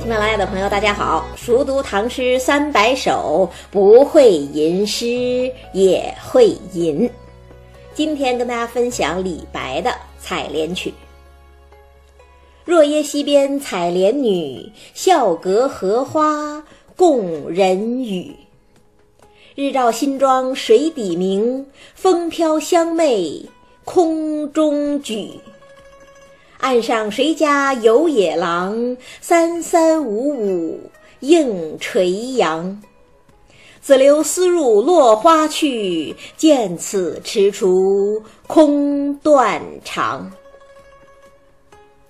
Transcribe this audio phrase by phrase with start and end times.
[0.00, 1.26] 喜马拉雅的朋友，大家好！
[1.36, 7.08] 熟读唐诗三百首，不会吟诗也会吟。
[7.92, 10.88] 今天跟大家分享李白的《采莲曲》：
[12.64, 16.64] 若耶溪边采莲女，笑隔荷花
[16.96, 18.34] 共人语。
[19.54, 23.44] 日照新妆水底明，风飘香袂
[23.84, 25.32] 空中举。
[26.60, 28.94] 岸上谁家有野狼？
[29.22, 30.78] 三三五五
[31.20, 32.82] 映垂杨。
[33.80, 40.30] 子留丝入落花去，见此踟蹰空断肠。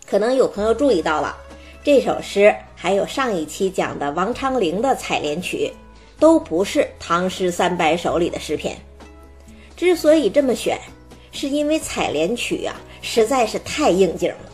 [0.05, 1.37] 可能有朋友注意到了，
[1.85, 5.71] 这首诗还有上一期讲的王昌龄的《采莲曲》，
[6.21, 8.77] 都不是《唐诗三百首》里的诗篇。
[9.77, 10.77] 之所以这么选，
[11.31, 12.75] 是因为《采莲曲》啊。
[13.01, 14.51] 实在是太应景了。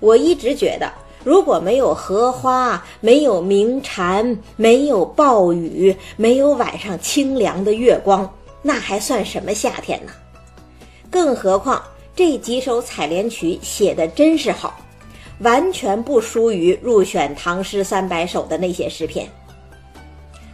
[0.00, 0.90] 我一直觉得，
[1.22, 10.12] 如果没有荷花，没有鸣蝉，没有暴雨，没有晚上清凉的月光，那还算什么夏天呢？
[11.10, 11.82] 更何况
[12.16, 14.78] 这几首采莲曲写的真是好，
[15.40, 19.28] 完全不输于入选唐诗三百首的那些诗篇。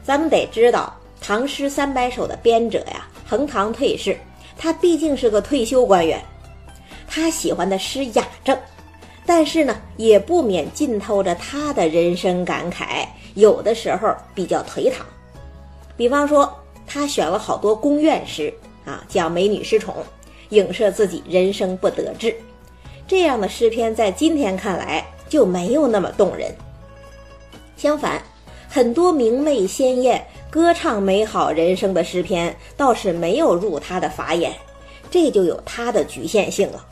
[0.03, 4.17] 咱们得知道，唐诗三百首的编者呀，横塘退士，
[4.57, 6.21] 他毕竟是个退休官员。
[7.17, 8.55] 他喜欢的诗雅正，
[9.25, 15.07] 但是呢，也不免浸透着他的人生感慨，有的时候比较颓唐。
[15.97, 16.55] 比方说，
[16.87, 18.53] 他选了好多宫怨诗
[18.85, 19.95] 啊，讲美女失宠，
[20.51, 22.37] 影射自己人生不得志。
[23.09, 26.55] 这样的诗篇在今天看来就没有那么动人。
[27.79, 28.23] 相反，
[28.69, 34.53] 很多明媚鲜艳、歌唱美好人生的诗篇倒是没有入他的法眼，
[35.11, 36.87] 这就有他的局限性了。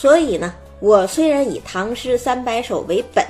[0.00, 3.22] 所以呢，我虽然以唐诗三百首为本，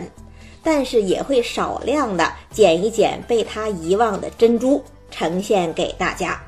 [0.63, 6.41] 但是也会少量的捡一捡被他遗忘的珍珠，呈现给大家。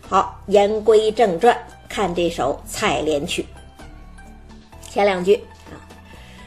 [0.00, 1.56] 好，言归正传，
[1.88, 3.46] 看这首《采莲曲》。
[4.92, 5.36] 前两句
[5.70, 5.78] 啊，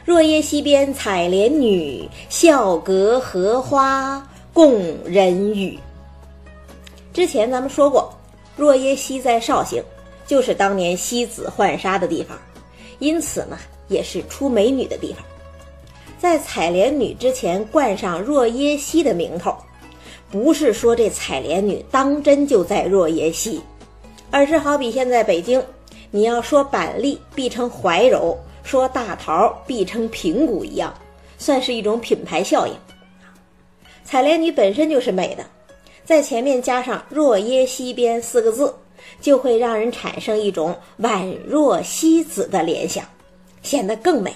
[0.03, 4.21] 若耶溪边采莲女，笑隔荷花
[4.51, 5.79] 共人语。
[7.13, 8.13] 之前咱们说过，
[8.57, 9.81] 若耶溪在绍兴，
[10.25, 12.37] 就是当年西子浣纱的地方。
[12.99, 15.23] 因此呢，也是出美女的地方。
[16.19, 19.55] 在采莲女之前冠上若耶溪的名头，
[20.31, 23.61] 不是说这采莲女当真就在若耶溪，
[24.31, 25.63] 而是好比现在北京，
[26.09, 30.93] 你要说板栗必称怀柔，说大桃必称平谷一样，
[31.37, 32.73] 算是一种品牌效应。
[34.03, 35.45] 采莲女本身就是美的，
[36.03, 38.73] 在前面加上若耶溪边四个字。
[39.19, 43.03] 就会让人产生一种宛若西子的联想，
[43.61, 44.33] 显得更美。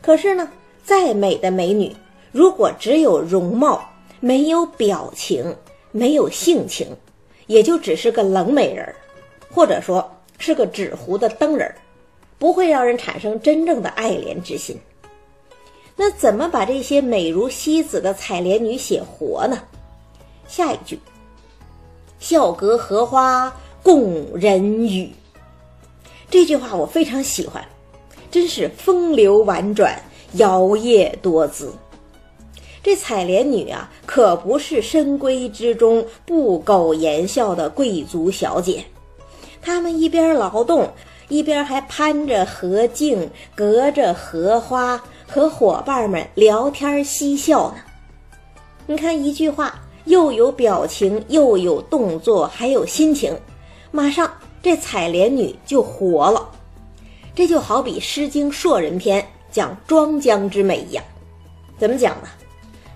[0.00, 0.50] 可是呢，
[0.82, 1.94] 再美的美女，
[2.32, 3.82] 如果只有容貌，
[4.20, 5.54] 没有表情，
[5.92, 6.88] 没有性情，
[7.46, 8.94] 也就只是个冷美人儿，
[9.50, 11.74] 或者说是个纸糊的灯人儿，
[12.38, 14.78] 不会让人产生真正的爱怜之心。
[15.96, 19.58] 那怎么把这些美如西子的采莲女写活呢？
[20.48, 20.98] 下一句。
[22.20, 25.10] 笑隔荷花共人语，
[26.30, 27.64] 这句话我非常喜欢，
[28.30, 29.98] 真是风流婉转，
[30.34, 31.72] 摇曳多姿。
[32.82, 38.84] 这采莲女啊，可不是深闺之中不苟言笑的贵族小姐，
[39.62, 40.90] 她们一边劳动，
[41.28, 47.76] 一边还攀着荷茎，隔着荷花，和伙伴们聊天嬉笑呢。
[48.86, 49.80] 你看一句话。
[50.10, 53.32] 又有表情，又有动作，还有心情，
[53.92, 54.28] 马上
[54.60, 56.50] 这采莲女就活了。
[57.32, 59.22] 这就好比《诗经·硕人篇》
[59.52, 61.04] 讲庄姜之美一样。
[61.78, 62.28] 怎么讲呢？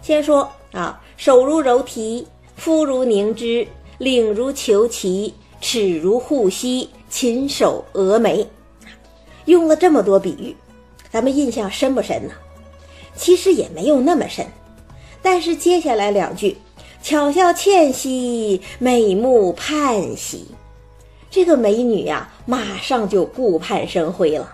[0.03, 2.27] 先说啊，手如柔荑，
[2.57, 3.65] 肤如凝脂，
[3.99, 8.45] 领如虬蛴，齿如护膝，禽首蛾眉。
[9.45, 10.57] 用了这么多比喻，
[11.13, 12.35] 咱们印象深不深呢？
[13.15, 14.45] 其实也没有那么深，
[15.23, 16.57] 但是接下来两句。
[17.05, 20.47] 巧笑倩兮，美目盼兮，
[21.31, 24.51] 这个美女呀，马上就顾盼生辉了。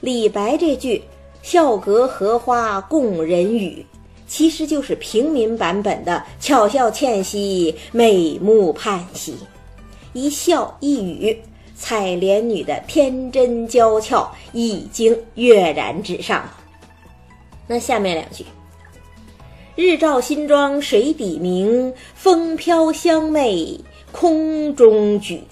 [0.00, 1.00] 李白这句
[1.42, 3.86] “笑隔荷花共人语”，
[4.26, 9.36] 其实就是平民版本的“巧笑倩兮，美目盼兮”。
[10.12, 11.40] 一笑一语，
[11.76, 16.44] 采莲女的天真娇俏已经跃然纸上。
[17.68, 18.44] 那下面两句。
[19.76, 23.80] 日照新妆水底明，风飘香袂
[24.12, 25.42] 空中举。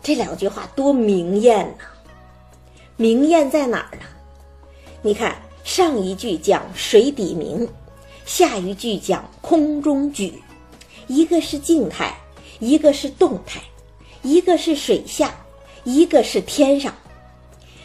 [0.00, 1.84] 这两句话多明艳呐！
[2.96, 4.04] 明艳在哪儿呢？
[5.02, 7.68] 你看上一句讲水底明，
[8.24, 10.40] 下一句讲空中举，
[11.08, 12.16] 一个是静态，
[12.60, 13.60] 一个是动态，
[14.22, 15.34] 一个是水下，
[15.82, 16.94] 一个是天上。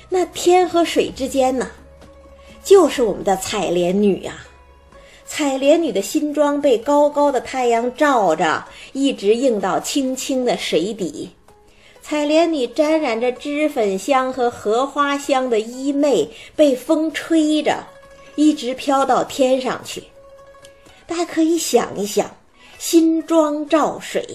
[0.10, 1.68] 那天和水之间呢，
[2.64, 4.44] 就是我们的采莲女呀。
[5.28, 11.30] 采莲女的新装被高高的太阳照着，一直映到清清的水底。
[12.02, 17.84] 采莲女沾染着脂粉香和荷花香的衣袂被风吹着，
[18.36, 20.02] 一直飘到天上去。
[21.06, 22.34] 大家可以想一想，
[22.80, 24.26] 新装照水，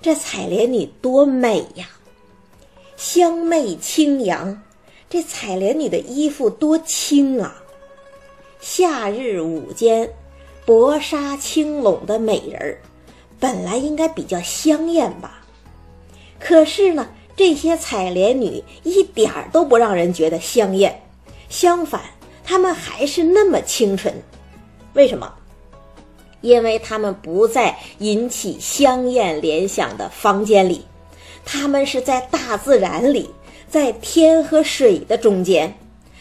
[0.00, 1.90] 这采莲女多美呀！
[2.96, 4.62] 香媚清扬，
[5.10, 7.60] 这采莲女的衣服多轻啊！
[8.60, 10.08] 夏日午间。
[10.68, 12.78] 薄纱轻拢的美人儿，
[13.40, 15.42] 本来应该比较香艳吧？
[16.38, 21.00] 可是呢，这些采莲女一点儿都不让人觉得香艳，
[21.48, 22.02] 相反，
[22.44, 24.14] 她们还是那么清纯。
[24.92, 25.32] 为什么？
[26.42, 30.84] 因为她们不在引起香艳联想的房间里，
[31.46, 33.30] 她们是在大自然里，
[33.70, 35.74] 在天和水的中间，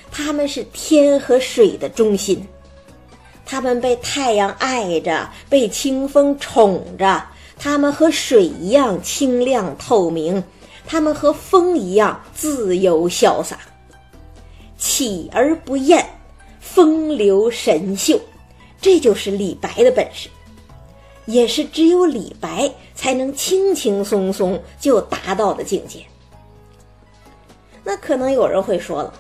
[0.10, 2.48] 她们是天和水的中心。
[3.50, 7.24] 它们被太阳爱着，被清风宠着。
[7.58, 10.44] 它们和水一样清亮透明，
[10.86, 13.58] 它们和风一样自由潇洒，
[14.78, 16.06] 起而不厌，
[16.60, 18.20] 风流神秀。
[18.82, 20.30] 这就是李白的本事，
[21.26, 26.00] 也是只有李白才能轻轻松松就达到的境界。
[27.84, 29.14] 那可能有人会说了，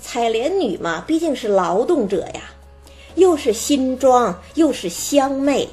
[0.00, 2.40] 采莲女嘛，毕竟是劳动者呀。
[3.14, 5.68] 又是新装，又是香媚，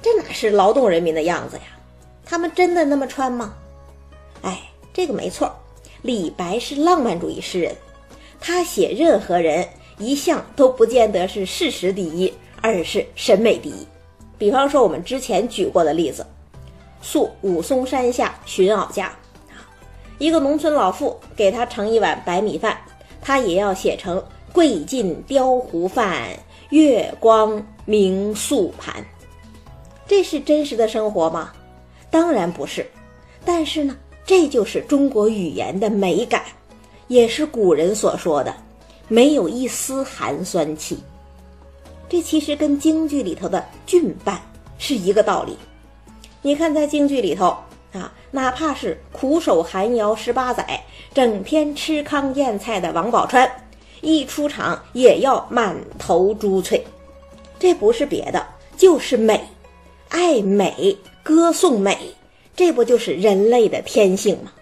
[0.00, 1.62] 这哪是劳动人民的样子呀？
[2.24, 3.54] 他们真的那么穿吗？
[4.42, 5.54] 哎，这个没错。
[6.02, 7.74] 李白是浪漫主义诗人，
[8.40, 9.66] 他写任何人
[9.98, 13.86] 一向都不见得是事实第一，而是审美第一。
[14.36, 16.26] 比方说我们之前举过的例子，
[17.00, 19.10] 宿武松山下寻媪家，
[20.18, 22.78] 一个农村老妇给他盛一碗白米饭，
[23.22, 24.22] 他也要写成
[24.52, 26.28] 贵尽雕糊饭。
[26.70, 29.04] 月光明素盘，
[30.06, 31.52] 这是真实的生活吗？
[32.10, 32.86] 当然不是。
[33.44, 36.42] 但是呢，这就是中国语言的美感，
[37.08, 38.54] 也是古人所说的
[39.06, 40.98] “没有一丝寒酸气”。
[42.08, 44.40] 这其实跟京剧里头的俊扮
[44.78, 45.56] 是一个道理。
[46.40, 47.56] 你看，在京剧里头
[47.92, 50.80] 啊，哪怕是苦守寒窑十八载，
[51.12, 53.48] 整天吃糠咽菜的王宝钏。
[54.04, 56.84] 一出场也要满头珠翠，
[57.58, 58.46] 这不是别的，
[58.76, 59.40] 就是美，
[60.10, 61.96] 爱美，歌颂美，
[62.54, 64.52] 这不就是人类的天性吗？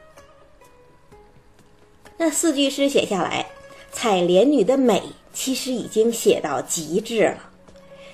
[2.17, 3.45] 那四句诗写下来，
[3.91, 5.03] 采莲女的美
[5.33, 7.51] 其实已经写到极致了。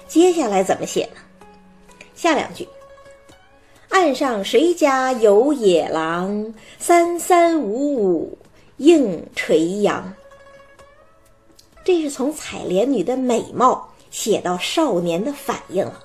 [0.06, 1.20] 接下来怎么写呢？
[2.14, 2.66] 下两句：
[3.90, 6.54] 岸上谁家有野狼？
[6.78, 8.38] 三三五五
[8.78, 10.14] 映垂杨。
[11.88, 16.04] 这是从采莲女的美貌写到少年的反应了。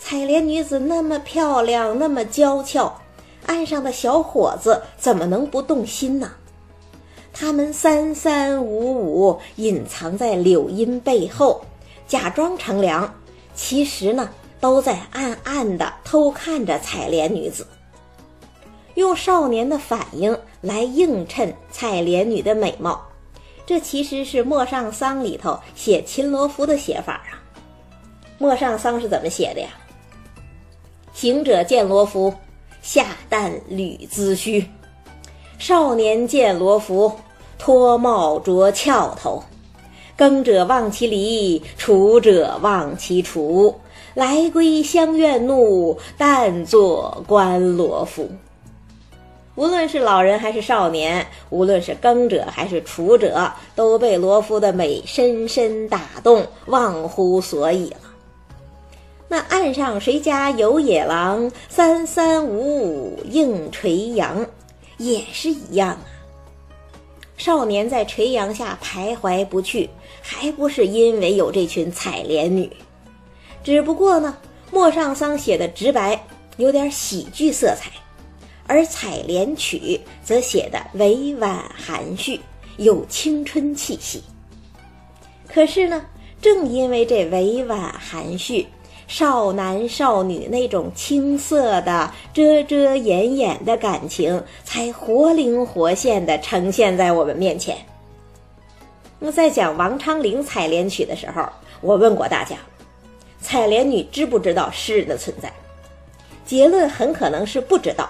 [0.00, 2.92] 采莲女子那么漂亮，那么娇俏，
[3.46, 6.32] 岸上的小伙子怎么能不动心呢？
[7.32, 11.62] 他们三三五五隐藏在柳荫背后，
[12.08, 13.14] 假装乘凉，
[13.54, 14.28] 其实呢，
[14.60, 17.64] 都在暗暗地偷看着采莲女子。
[18.96, 23.06] 用少年的反应来映衬采莲女的美貌。
[23.70, 27.38] 这其实是《陌上桑》里头写秦罗浮的写法啊。
[28.36, 29.68] 《陌上桑》是怎么写的呀？
[31.12, 32.34] 行者见罗浮，
[32.82, 34.68] 下旦履髭须。
[35.56, 37.12] 少年见罗浮，
[37.60, 39.40] 脱帽着翘头。
[40.16, 43.72] 耕者忘其犁，锄者忘其锄。
[44.14, 48.28] 来归乡愿怒，但作观罗浮。
[49.56, 57.96] 无论是老人还是少年，无论是耕者还是锄者，都被罗浮的美深深打动，忘乎所以了。
[59.28, 61.50] 那岸上谁家有野狼？
[61.68, 64.46] 三三五五映垂杨，
[64.98, 66.06] 也是一样啊。
[67.36, 69.88] 少年在垂杨下徘徊不去，
[70.20, 72.70] 还不是因为有这群采莲女？
[73.62, 74.36] 只不过呢，
[74.70, 76.24] 陌上桑写的直白，
[76.56, 77.90] 有点喜剧色彩。
[78.70, 79.78] 而《采莲曲》
[80.22, 82.38] 则写得委婉含蓄，
[82.76, 84.22] 有青春气息。
[85.48, 86.06] 可是呢，
[86.40, 88.64] 正因为这委婉含蓄，
[89.08, 97.76] 少男少女那种青涩的、遮遮掩掩的感情，才活灵活现地呈现在我们面前。
[99.18, 101.44] 那在讲王昌龄采莲曲的时候，
[101.80, 102.54] 我问过大家，
[103.40, 105.52] 采莲女知不知道诗人的存在？
[106.46, 108.08] 结论很可能是不知道。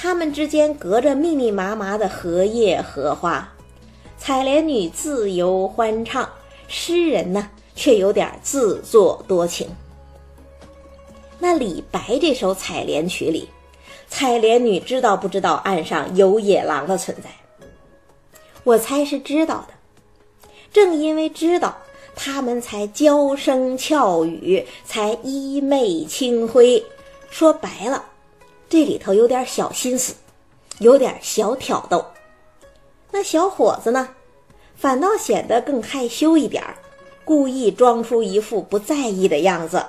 [0.00, 3.52] 他们之间隔着密密麻麻的荷叶荷花，
[4.16, 6.30] 采莲女自由欢唱，
[6.68, 9.68] 诗人呢却有点自作多情。
[11.40, 13.48] 那李白这首采莲曲里，
[14.06, 17.28] 采莲女知道不知道岸上有野狼的存在？
[18.62, 19.74] 我猜是知道的。
[20.72, 21.76] 正因为知道，
[22.14, 26.84] 他们才娇声俏语，才衣袂清辉。
[27.30, 28.04] 说白了。
[28.68, 30.14] 这里头有点小心思，
[30.78, 32.04] 有点小挑逗。
[33.10, 34.10] 那小伙子呢，
[34.76, 36.76] 反倒显得更害羞一点儿，
[37.24, 39.82] 故意装出一副不在意的样子，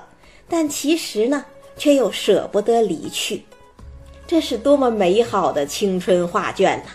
[0.48, 1.44] 但其实呢，
[1.76, 3.44] 却又舍不得离去。
[4.26, 6.92] 这是多么美好的青春画卷呐！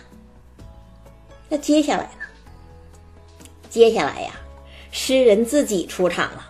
[1.50, 2.24] 那接下来呢？
[3.68, 4.32] 接下来呀，
[4.90, 6.46] 诗人自己出场了。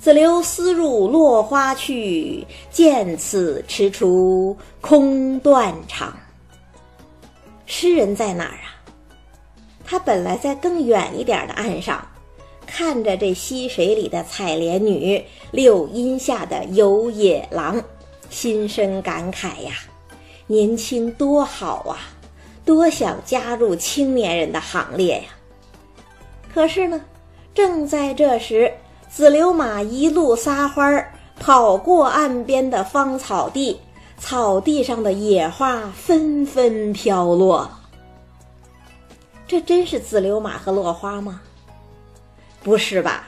[0.00, 6.16] 子留丝入落花去，见此踟蹰空断肠。
[7.66, 8.78] 诗人在哪儿啊？
[9.84, 12.06] 他本来在更远一点的岸上，
[12.64, 17.82] 看着这溪水里的采莲女，柳荫下的游野狼，
[18.30, 19.72] 心生感慨呀：
[20.46, 21.98] 年轻多好啊，
[22.64, 25.24] 多想加入青年人的行列呀！
[26.54, 27.00] 可是呢，
[27.52, 28.72] 正在这时。
[29.08, 33.80] 子留马一路撒欢儿，跑过岸边的芳草地，
[34.18, 37.68] 草地上的野花纷纷飘落。
[39.46, 41.40] 这真是子留马和落花吗？
[42.62, 43.24] 不是吧？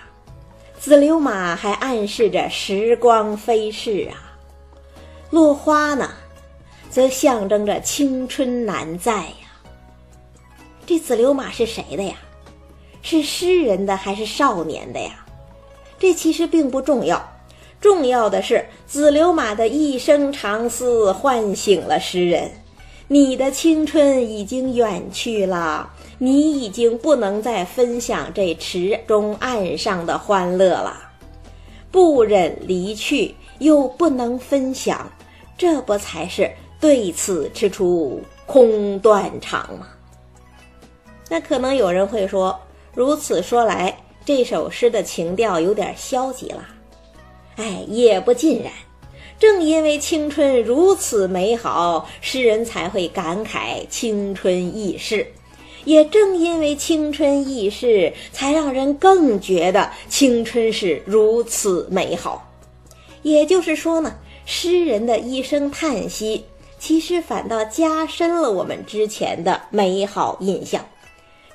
[0.79, 4.37] 子留马还暗示着时光飞逝啊，
[5.31, 6.11] 落花呢，
[6.91, 9.35] 则象征着青春难在呀。
[10.87, 12.17] 这子留马是谁的呀？
[13.03, 15.27] 是诗人的还是少年的呀？
[16.01, 17.23] 这其实并不重要，
[17.79, 22.51] 重要的是子留马的一声长嘶唤醒了诗人。
[23.07, 30.97] 你的青春已经远去了，你已经不能再分享这池中岸上的欢乐了。
[31.91, 35.11] 不忍离去，又不能分享，
[35.59, 39.89] 这不才是对此吃出空断肠吗？
[41.29, 42.59] 那可能有人会说，
[42.95, 43.95] 如此说来。
[44.33, 46.65] 这首诗的情调有点消极了，
[47.57, 48.73] 哎，也不尽然。
[49.41, 55.27] 正因为青春如此美好，诗人才会感慨青春易逝；
[55.85, 62.49] 也正因为青春易逝，才让人更觉得青春是如此美好。
[63.23, 64.15] 也就是说呢，
[64.47, 66.45] 诗人的一声叹息，
[66.79, 70.87] 其实反倒加深了我们之前的美好印象。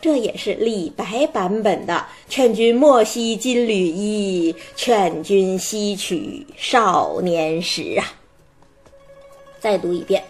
[0.06, 8.14] 这也是李白版本的“劝君莫惜金缕衣，劝君惜取少年时”啊！
[9.60, 10.24] 再读一遍：“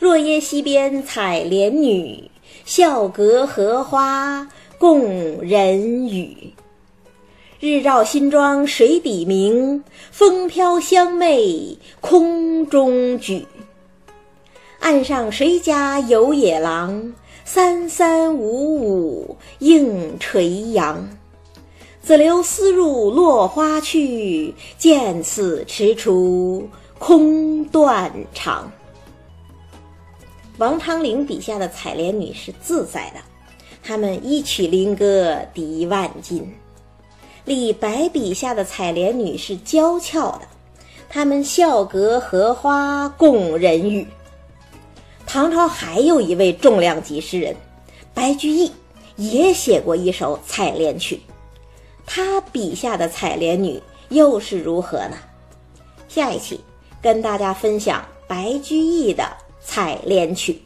[0.00, 2.30] 若耶溪边采莲女，
[2.64, 6.54] 笑隔荷花共人语。
[7.60, 13.46] 日照新妆水底明，风飘香袂空中举。
[14.78, 17.12] 岸上谁家有野狼？”
[17.44, 21.08] 三三五五映垂杨，
[22.02, 26.64] 子留丝入落花去，见此踟蹰
[26.98, 28.70] 空断肠。
[30.58, 33.20] 王昌龄笔下的采莲女是自在的，
[33.82, 36.42] 她们一曲灵歌敌万金；
[37.44, 40.42] 李白笔下的采莲女是娇俏的，
[41.08, 44.06] 她们笑隔荷花共人语。
[45.32, 47.54] 唐朝还有一位重量级诗人，
[48.12, 48.72] 白居易，
[49.14, 51.20] 也写过一首采莲曲。
[52.04, 55.16] 他笔下的采莲女又是如何呢？
[56.08, 56.58] 下一期
[57.00, 59.24] 跟大家分享白居易的
[59.60, 60.60] 采莲曲。